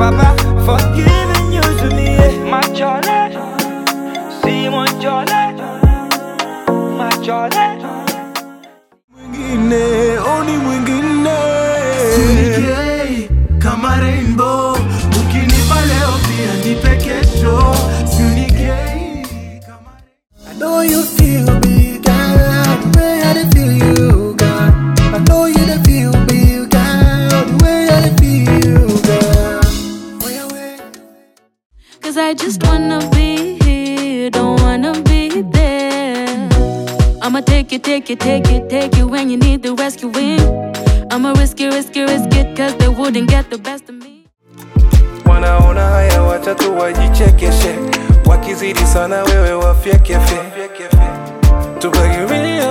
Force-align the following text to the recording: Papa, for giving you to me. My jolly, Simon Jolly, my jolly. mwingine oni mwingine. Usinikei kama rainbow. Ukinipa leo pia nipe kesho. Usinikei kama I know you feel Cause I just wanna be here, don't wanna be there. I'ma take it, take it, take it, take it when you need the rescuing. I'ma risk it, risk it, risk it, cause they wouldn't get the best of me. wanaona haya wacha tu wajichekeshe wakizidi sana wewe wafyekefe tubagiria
Papa, 0.00 0.28
for 0.64 0.78
giving 0.96 1.52
you 1.52 1.60
to 1.80 1.88
me. 1.96 2.16
My 2.50 2.62
jolly, 2.78 3.20
Simon 4.40 4.88
Jolly, 5.00 5.42
my 6.98 7.10
jolly. 7.24 7.66
mwingine 9.10 10.18
oni 10.18 10.56
mwingine. 10.56 11.36
Usinikei 12.16 13.28
kama 13.58 13.96
rainbow. 13.96 14.72
Ukinipa 15.20 15.80
leo 15.86 16.12
pia 16.26 16.54
nipe 16.64 16.96
kesho. 16.96 17.74
Usinikei 18.04 19.60
kama 19.66 19.90
I 20.50 20.54
know 20.58 20.82
you 20.82 21.02
feel 21.02 21.49
Cause 32.02 32.16
I 32.16 32.34
just 32.34 32.62
wanna 32.64 32.98
be 33.10 33.58
here, 33.62 34.30
don't 34.30 34.60
wanna 34.62 34.92
be 35.02 35.42
there. 35.42 36.48
I'ma 37.22 37.40
take 37.40 37.72
it, 37.72 37.84
take 37.84 38.10
it, 38.10 38.20
take 38.20 38.48
it, 38.50 38.68
take 38.68 38.96
it 38.98 39.04
when 39.04 39.30
you 39.30 39.36
need 39.36 39.62
the 39.62 39.74
rescuing. 39.74 40.40
I'ma 41.12 41.32
risk 41.32 41.60
it, 41.60 41.72
risk 41.72 41.96
it, 41.96 42.08
risk 42.08 42.34
it, 42.36 42.56
cause 42.56 42.74
they 42.76 42.88
wouldn't 42.88 43.28
get 43.28 43.50
the 43.50 43.58
best 43.58 43.88
of 43.88 43.94
me. 43.96 44.26
wanaona 45.26 45.80
haya 45.90 46.22
wacha 46.22 46.54
tu 46.54 46.78
wajichekeshe 46.78 47.74
wakizidi 48.26 48.86
sana 48.86 49.22
wewe 49.24 49.52
wafyekefe 49.52 50.38
tubagiria 51.78 52.69